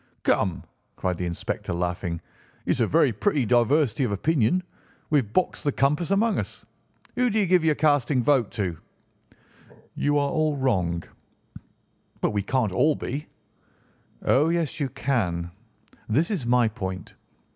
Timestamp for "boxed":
5.31-5.63